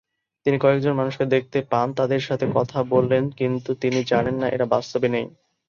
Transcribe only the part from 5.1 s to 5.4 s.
নেই!